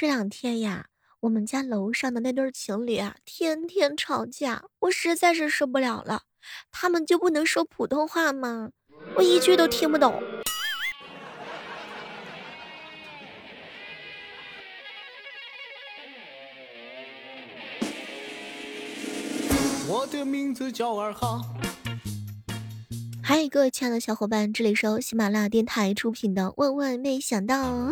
[0.00, 0.86] 这两天呀，
[1.18, 6.22] 我们家楼上的那对情侣啊，天天吵架，我实在是受不了了。
[6.70, 8.70] 他们就不能说普通话吗？
[9.16, 10.22] 我一句都听不懂。
[19.88, 21.40] 我的名字叫二哈。
[23.20, 27.90] 嗨，各位亲爱的小伙伴，这里是喜马拉雅电台出品的《万万没想到》。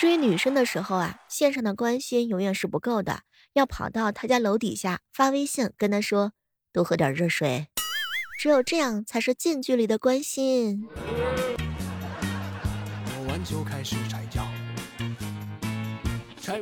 [0.00, 3.20] 追女生的时候啊，线上的关心永远是不够的，
[3.52, 6.32] 要跑到她家楼底下发微信跟她说
[6.72, 7.68] 多喝点热水，
[8.40, 10.88] 只有这样才是近距离的关心。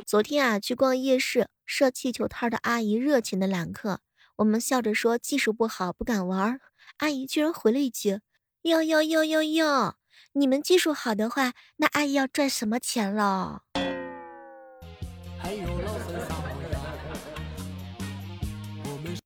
[0.05, 4.01] 昨天啊，去逛夜市，设气球摊的阿姨热情的揽客，
[4.35, 6.59] 我们笑着说技术不好不敢玩，
[6.97, 8.19] 阿姨居然回了一句
[8.63, 9.98] 哟哟哟哟哟。
[10.33, 13.63] 你们技术好的话，那阿姨要赚什么钱了？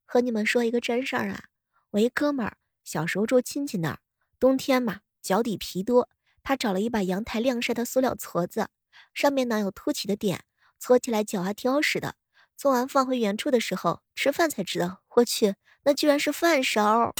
[0.06, 1.46] 和你们说一个真事儿啊，
[1.92, 4.00] 我一哥们儿小时候住亲戚那儿，
[4.40, 6.08] 冬天嘛脚底皮多，
[6.44, 8.68] 他找了一把阳台晾晒的塑料矬子，
[9.14, 10.44] 上面呢有凸起的点，
[10.80, 12.16] 搓起来脚还挺好使的。
[12.56, 17.12] 做完放回原处的时候，吃饭才知道，我去，那居然是饭勺！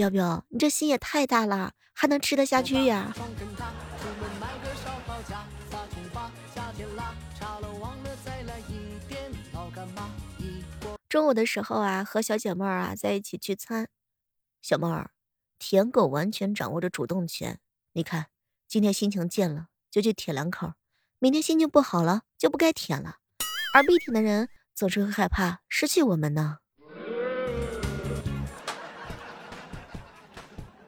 [0.00, 1.74] 彪彪，你这心也太大了。
[1.92, 3.12] 还能吃得下去呀？
[11.06, 13.88] 中午的时候啊，和小姐妹儿啊在一起聚餐。
[14.62, 15.10] 小妹儿，
[15.58, 17.60] 舔狗完全掌握着主动权。
[17.92, 18.28] 你看，
[18.66, 20.70] 今天心情贱了，就去舔两口；
[21.18, 23.16] 明天心情不好了，就不该舔了。
[23.74, 26.59] 而必舔的人总是会害怕失去我们呢。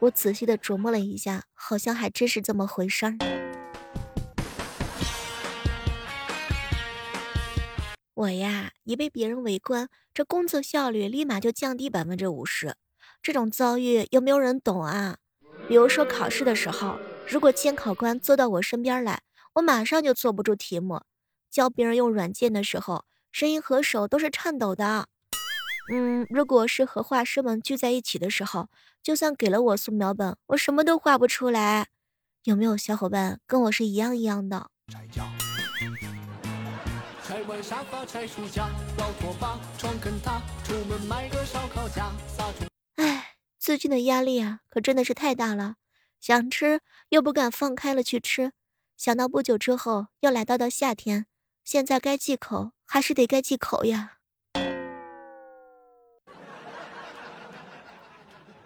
[0.02, 3.16] 我仔细的琢磨了一下，好像还真是这么回事儿。
[8.14, 12.74] 我呀，一被别人围观，这工作效率立马就降低百分之五十。
[13.22, 15.18] 这种遭遇有没有人懂啊？
[15.68, 16.98] 比如说考试的时候，
[17.28, 19.22] 如果监考官坐到我身边来，
[19.54, 21.02] 我马上就坐不住题目。
[21.48, 25.06] 教别人用软件的时候，声音和手都是颤抖的。
[25.90, 28.68] 嗯，如果是和画师们聚在一起的时候，
[29.02, 31.88] 就算给了我素描本，我什么都画不出来。
[32.44, 34.70] 有没有小伙伴跟我是一样一样的？
[42.96, 45.76] 哎，最近的压力啊，可真的是太大了。
[46.20, 48.52] 想吃又不敢放开了去吃，
[48.96, 51.26] 想到不久之后要来到的夏天，
[51.64, 54.18] 现在该忌口还是得该忌口呀。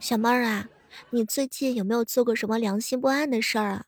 [0.06, 0.68] 小妹儿啊，
[1.10, 3.86] 你最近有没有做过什么良心不安的事儿啊？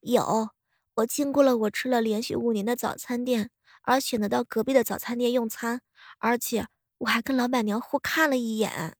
[0.00, 0.48] 有，
[0.94, 3.48] 我经过了我吃了连续五年的早餐店，
[3.82, 5.80] 而选择到隔壁的早餐店用餐，
[6.18, 6.66] 而且
[6.98, 8.96] 我还跟老板娘互看了一眼。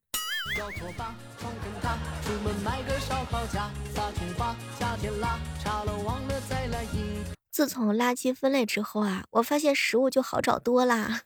[7.50, 11.23] 自从垃圾分类之后啊，我发现食物就好找多啦。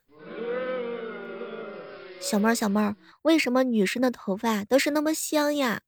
[2.21, 5.82] 小妹儿，小妹儿，为什么女生的头发都是那么香呀？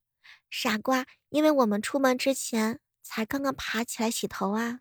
[0.48, 4.80] 傻瓜，因为我们出门之前才刚刚爬起来洗头啊。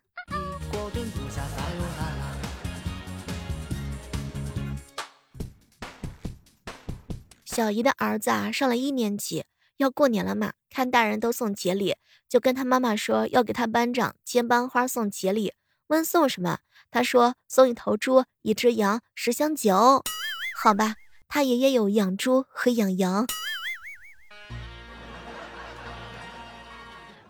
[7.44, 9.44] 小姨的儿子啊，上了一年级，
[9.78, 11.96] 要过年了嘛，看大人都送节礼，
[12.28, 15.54] 就跟他妈妈说要给他班长接班花送节礼。
[15.88, 16.58] 问送什么？
[16.90, 20.04] 他说送一头猪，一只羊，十箱酒。
[20.62, 20.94] 好吧。
[21.28, 23.26] 他爷爷有养猪和养羊。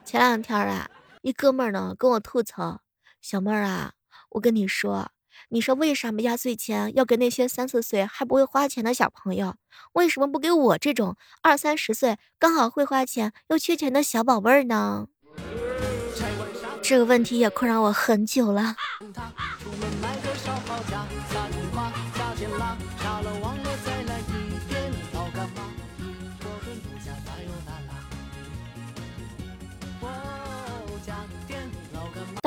[0.04, 0.88] 前两天啊，
[1.20, 2.80] 一哥们儿呢跟我吐槽
[3.20, 3.92] ：“小妹儿啊，
[4.30, 5.10] 我跟你说，
[5.48, 9.56] 你说为什么压岁钱要给那些三四岁还不会花钱的小朋友？
[9.94, 15.08] 为什么不给我这种二三十岁刚好会花钱又缺钱的小宝贝儿呢？”
[16.80, 18.76] 这个问题也困扰我很久了。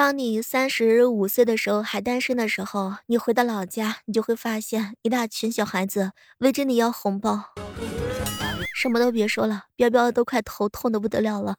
[0.04, 7.54] 当你三十五岁的时候还单身的时候，你回到老家，你就会发现一大群小孩子围着你要红包。
[8.74, 11.54] 什么都别说了，彪彪都快头痛的不得了了。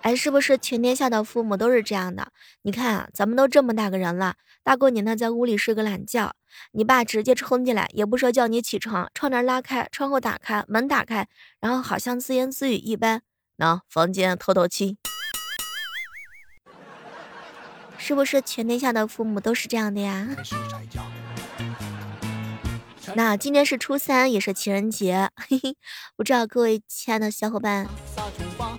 [0.00, 2.28] 哎，是不是全天下的父母都是这样的？
[2.62, 6.32] 你看啊，咱们都这么大个人了，大过年的在屋里睡个懒觉，
[6.72, 11.28] 你爸直接冲进来，也不说叫你起床，窗帘拉开，窗户打开，门打开，
[11.60, 13.20] 然后好像自言自语一般，
[13.58, 14.96] 喏，房间透透气。
[18.00, 20.26] 是不是全天下的父母都是这样的呀？
[23.14, 25.76] 那今天是初三，也是情人节，嘿嘿，
[26.16, 27.86] 不知道各位亲爱的小伙伴，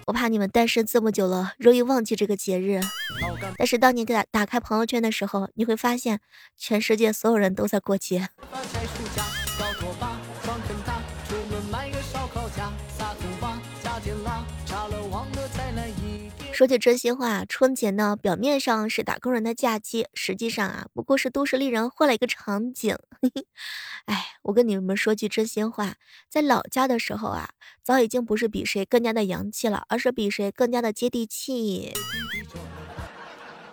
[0.08, 2.82] 我怕你们单身这么久了，容易忘记这个节日。
[3.58, 6.20] 但是当你给打开朋友圈的时候，你会发现，
[6.58, 8.30] 全世界所有人都在过节。
[16.62, 22.96] 说句真心话，春节呢，表面上是打工人的假期，实际上啊，不过是都市丽人换了一个场景。
[24.06, 25.96] 哎，我跟你们说句真心话，
[26.30, 27.50] 在老家的时候啊，
[27.82, 31.96] 早已经不是比谁更加的洋气了，而是比谁更加的接地气。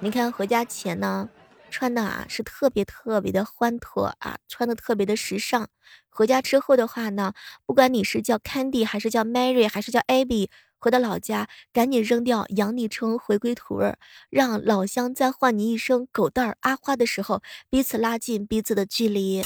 [0.00, 1.29] 你看回家前呢，
[1.70, 5.69] 穿的啊是特别特别的欢脱啊，穿的特别的时尚。
[6.08, 7.34] 回家之后的话呢，
[7.67, 10.49] 不管你是叫 Candy 还是叫 Mary 还是叫 Abby。
[10.80, 13.96] 回到老家，赶紧扔掉养你成回归土味，
[14.30, 19.42] 让老乡再唤你一声狗蛋儿阿花的时候，彼此拉近彼此的距离。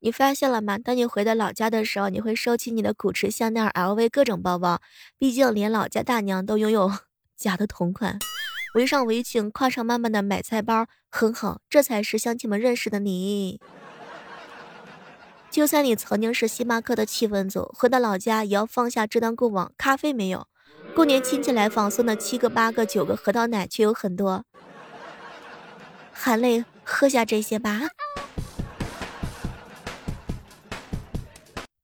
[0.00, 0.78] 你发现了吗？
[0.78, 4.80] 当你回到老家的时候，你会收起你的古驰、香奈儿、LV 各种包包，
[5.18, 6.92] 毕竟连老家大娘都拥有
[7.36, 8.18] 假的同款。
[8.74, 13.60] 围上围裙，挎上妈妈的买菜包，很好，这才是乡亲们认识的你。
[15.54, 19.72] 就算你曾经是星巴克的气氛组，回到老家也要放下这段过往。
[19.78, 20.48] 咖啡没有，
[20.96, 24.44] 过年亲戚来访送的七个八个九个核桃奶却有很多，
[26.12, 27.82] 含泪喝下这些吧。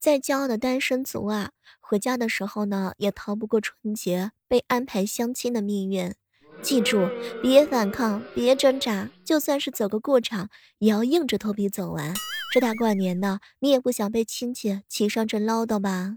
[0.00, 6.12] 再骄傲的单身族啊，回家的时候呢，也逃不过春节被安排相亲的命运。
[6.60, 7.08] 记住，
[7.40, 12.12] 别反抗，别挣扎，就算是走个过场，也要硬着头皮走完。
[12.52, 16.16] 这大过年的，你也不想被亲戚骑上阵唠叨吧？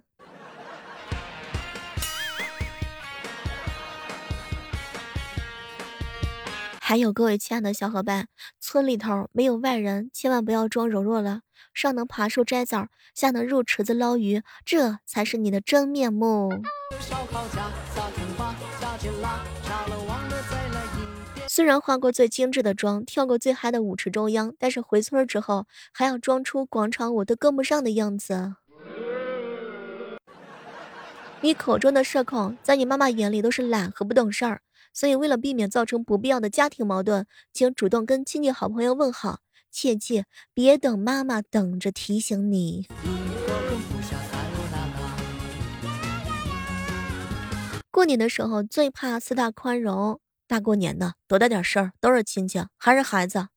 [6.81, 8.27] 还有各位亲爱的小伙伴，
[8.59, 11.41] 村里头没有外人，千万不要装柔弱了。
[11.71, 16.49] 上能爬树摘枣，下能入池子捞鱼，这才是你的真面目。
[21.55, 28.55] 虽然化过最精致的妆，跳过最嗨的舞池中央，但是回村之后还要装出广场舞都跟不上的样子。
[31.41, 34.61] 你口中的社恐，在你妈妈眼里都是懒和不懂事儿。
[34.93, 40.23] 所以为了避免造成不必要的家庭矛盾，请主动跟亲戚好朋友问好，切记
[40.55, 42.87] 别等妈妈等着提醒你。
[47.91, 50.19] 过年的时候最怕四大宽容。
[50.53, 53.47] 大过年的，多大点事儿，都是亲戚，还是孩子，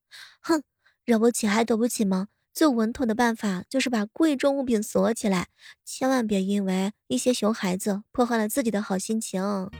[0.41, 0.63] 哼，
[1.05, 2.29] 惹不起还躲不起吗？
[2.55, 5.49] 最稳妥的办法就是把贵重物品锁起来，
[5.85, 9.71] 千万别因为一些熊孩子破坏了自己的好心情。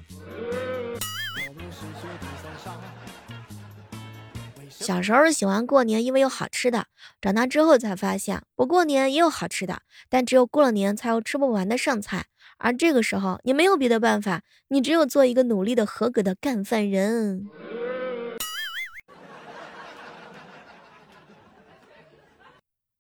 [4.69, 6.83] 小时候喜欢过年，因为有好吃的；
[7.23, 9.81] 长大之后才发现，不过年也有好吃的，
[10.11, 12.27] 但只有过了年才有吃不完的剩菜。
[12.59, 17.49] 而这个时候，你没有别的办法，你只有做一个努力的、合格的干饭人。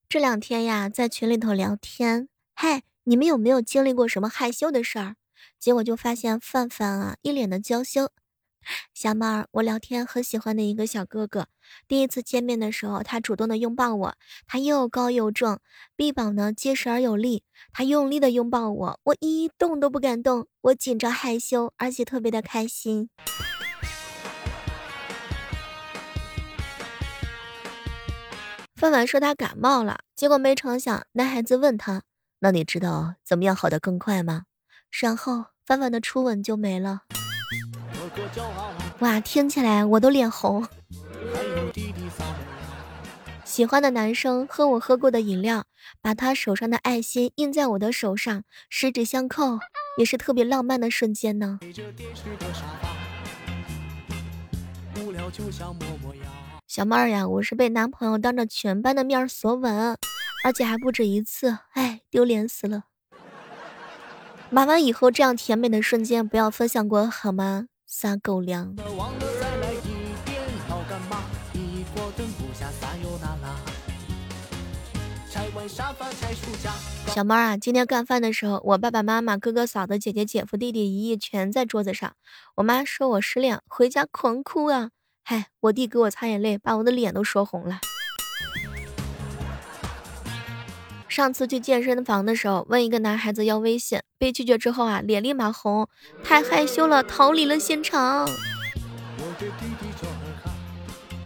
[0.08, 5.16] 这两天呀，在群里头聊天，嗨，你们有没有经历过什么害羞的事儿？
[5.58, 8.10] 结果就发现范范啊，一脸的娇羞。
[8.94, 11.48] 小猫儿，我聊天很喜欢的一个小哥哥。
[11.86, 14.14] 第一次见面的时候，他主动的拥抱我，
[14.46, 15.60] 他又高又壮，
[15.94, 17.44] 臂膀呢结实而有力。
[17.72, 23.08] 他用力的拥抱我，我一动都不敢动，我紧张害羞，而且特别的开心。
[28.74, 32.02] 范范说他感冒了，结果没成想，男孩子问他
[32.40, 34.44] ：“那你知道怎么样好的更快吗？”
[35.00, 37.02] 然后范范的初吻就没了。
[39.00, 40.66] 哇，听起来我都脸红。
[43.44, 45.64] 喜欢的男生喝我喝过的饮料，
[46.02, 49.58] 把他手上的爱心印在我的手上，十指相扣，
[49.98, 51.58] 也是特别浪漫的瞬间呢。
[56.66, 59.96] 小妹儿呀，我是被男朋友当着全班的面锁吻，
[60.44, 62.84] 而且还不止一次，哎，丢脸死了。
[64.50, 67.66] 麻烦以后这样甜美的瞬间不要分享过好吗？
[67.86, 68.74] 撒狗粮。
[77.06, 82.12] 小猫啊，今天干饭的时候，我爸爸妈妈、哥哥嫂子、姐姐姐夫、弟弟姨姨全在桌子上。
[82.56, 84.90] 我妈说我失恋，回家狂哭啊！
[85.22, 87.80] 嗨，我弟给我擦眼泪，把我的脸都说红了。
[91.16, 95.88] 上次去健身房的时候，问一个男孩子要微信，被拒绝之后啊，脸立马红，
[96.22, 98.28] 太害羞了，逃离了现场。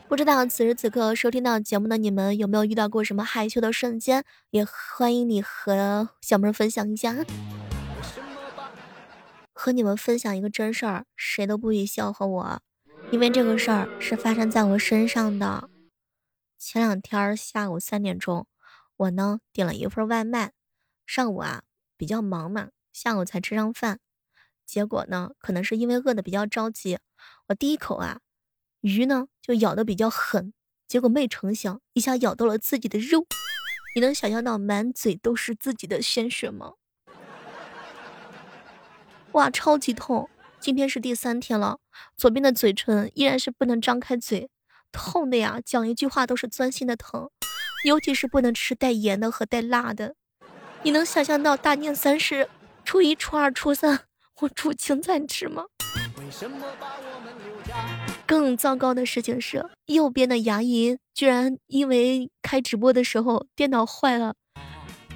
[0.06, 4.22] 不知道此时此刻收听到节目的你们有没有遇到过什么害羞的瞬间？
[4.50, 7.16] 也欢迎你和小妹分享一下。
[9.52, 12.60] 和你们分享一个真事儿，谁都不许笑话我，
[13.10, 15.68] 因为这个事儿是发生在我身上的。
[16.60, 18.46] 前两天下午三点钟。
[19.00, 20.52] 我呢点了一份外卖，
[21.06, 21.62] 上午啊
[21.96, 23.98] 比较忙嘛，下午才吃上饭。
[24.66, 26.98] 结果呢，可能是因为饿的比较着急，
[27.48, 28.20] 我第一口啊
[28.82, 30.52] 鱼呢就咬的比较狠，
[30.86, 33.26] 结果没成想一下咬到了自己的肉。
[33.94, 36.74] 你能想象到满嘴都是自己的鲜血吗？
[39.32, 40.28] 哇，超级痛！
[40.60, 41.78] 今天是第三天了，
[42.18, 44.50] 左边的嘴唇依然是不能张开嘴，
[44.92, 47.30] 痛的呀，讲一句话都是钻心的疼。
[47.84, 50.14] 尤其是不能吃带盐的和带辣的，
[50.82, 52.48] 你能想象到大年三十、
[52.84, 54.00] 初一、初二、初三
[54.40, 55.64] 我煮青菜吃吗？
[58.26, 64.34] 更糟糕的事情是，右边的牙龈居然因为开直播的时候电脑坏了，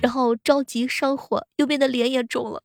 [0.00, 2.62] 然后着急上火，右边的脸也肿了。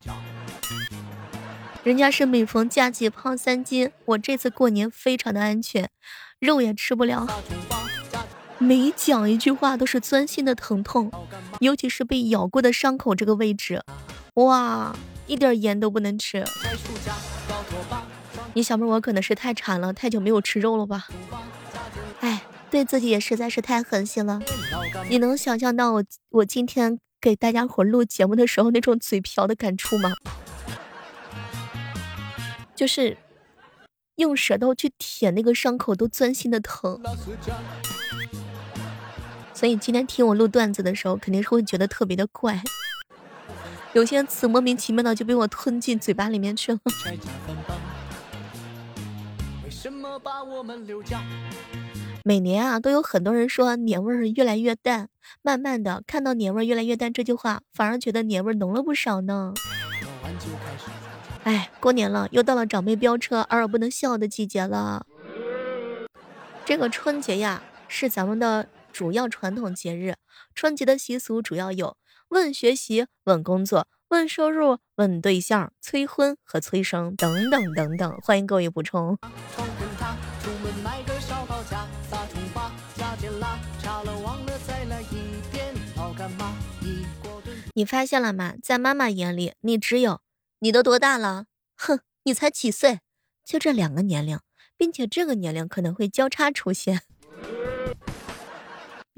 [1.84, 5.90] 人家是每逢佳节胖三斤，我这次过年非常的安全，
[6.40, 7.28] 肉也吃不了。
[8.60, 11.10] 每讲一句话都是钻心的疼痛，
[11.60, 13.82] 尤其是被咬过的伤口这个位置，
[14.34, 14.94] 哇，
[15.28, 16.44] 一点盐都不能吃。
[18.54, 21.08] 你小妹，我可能是太馋了，太久没有吃肉了吧？
[22.20, 24.42] 哎，对自己也实在是太狠心了。
[25.10, 30.12] 你能想象到我我今天给大家伙录节目的时候那种嘴瓢的感触吗？
[32.76, 33.18] 就是
[34.16, 37.02] 用舌头去舔那个伤口都钻心的疼。
[39.60, 42.64] 所以今天听我录段子的时候，肯定是会觉得特别的怪，
[43.92, 46.80] 有些词莫名其妙的就被我吞进嘴巴里面去了。
[52.24, 55.10] 每年啊，都有很多人说年味儿越来越淡，
[55.42, 59.54] 慢慢的看到年味儿越来越淡这句话，反而觉得年味儿浓了不少呢。
[61.44, 65.06] 哎，过年了，又到了长辈飙车而不能笑的季节了。
[66.64, 68.66] 这个春节呀，是咱们的。
[69.00, 70.16] 主要传统节日，
[70.54, 71.96] 春节的习俗主要有
[72.28, 78.18] 问学习、问工作、问收入、问对象、催婚和催生等等等等。
[78.22, 79.18] 欢迎各位补充。
[87.74, 88.56] 你发现了吗？
[88.62, 90.20] 在妈妈眼里，你只有
[90.60, 91.46] 你都多大了？
[91.78, 93.00] 哼，你才几岁？
[93.46, 94.38] 就这两个年龄，
[94.76, 97.04] 并且这个年龄可能会交叉出现。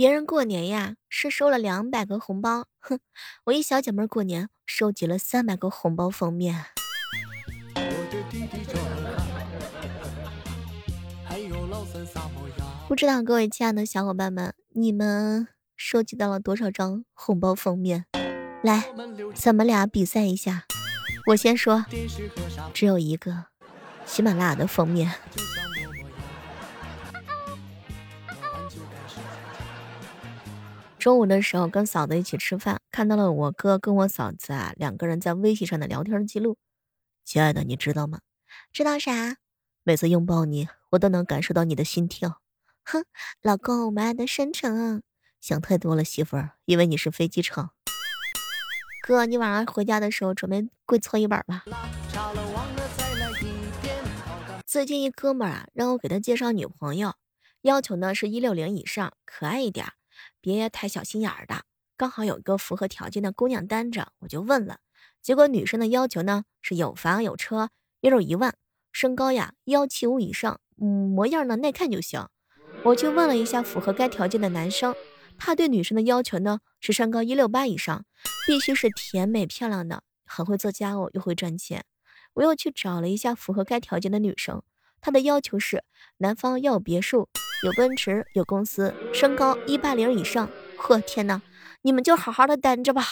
[0.01, 2.99] 别人过年呀是收了两百个红包，哼，
[3.43, 6.65] 我一小姐妹过年收集了三百个红包封面。
[12.87, 18.05] 不知道各位亲爱的小伙伴们，你们收集到了多少张红包封面？
[18.63, 18.85] 来，
[19.35, 20.65] 咱们俩比赛一下。
[21.27, 21.85] 我先说，
[22.73, 23.45] 只有一个，
[24.07, 25.13] 喜马拉雅的封面。
[31.01, 36.57] 中午的时候跟嫂子一起吃饭，看到了我哥跟我嫂子啊两个人在微信上的聊天记录。
[37.25, 38.19] 亲爱的，你知道吗？
[38.71, 39.37] 知道啥？
[39.81, 42.39] 每次拥抱你，我都能感受到你的心跳。
[42.83, 43.03] 哼，
[43.41, 45.01] 老公，我们爱的深沉啊！
[45.39, 47.71] 想太多了，媳妇儿，因为你是飞机场。
[49.01, 51.65] 哥，你晚上回家的时候准备跪搓衣板吧。
[54.67, 57.15] 最近一哥们儿啊，让我给他介绍女朋友，
[57.63, 59.87] 要求呢是一六零以上，可爱一点。
[60.41, 61.63] 别太小心眼儿的，
[61.95, 64.79] 刚好有一个符合条件的姑娘单着，我就问了，
[65.21, 67.69] 结果女生的要求呢是有房有车，
[68.01, 68.55] 月入一万，
[68.91, 72.27] 身高呀幺七五以上，嗯，模样呢耐看就行。
[72.83, 74.95] 我去问了一下符合该条件的男生，
[75.37, 78.05] 他对女生的要求呢是身高一六八以上，
[78.47, 81.85] 必须是甜美漂亮的，很会做家务又会赚钱。
[82.33, 84.63] 我又去找了一下符合该条件的女生，
[85.01, 85.83] 他的要求是
[86.17, 87.27] 男方要有别墅。
[87.63, 90.49] 有奔驰，有公司，身高一八零以上。
[90.77, 91.43] 呵，天哪！
[91.83, 93.03] 你们就好好的单着吧。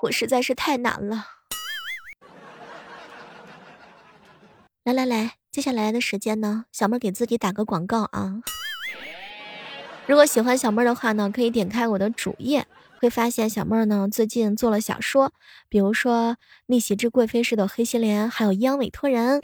[0.00, 1.26] 我实在是太难了。
[4.84, 8.40] 来来来，接下来的时间呢，小妹给自己打个广告啊。
[10.06, 12.66] 如果喜欢小妹儿的话呢，可以点开我的主页。
[13.00, 15.30] 会发现小妹儿呢最近做了小说，
[15.68, 16.32] 比如说
[16.66, 19.40] 《逆袭之贵妃式的黑心莲》，还有《央委托人》。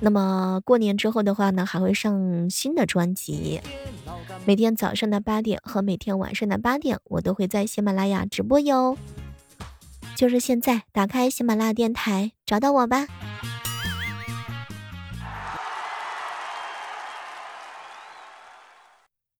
[0.00, 3.62] 那么过年之后的话呢，还会上新的专辑。
[4.44, 8.98] 每天早上的八点和每天晚上的八点，我都会在喜马拉雅直播哟。
[10.14, 13.06] 就是现在，打开喜马拉雅电台，找到我吧。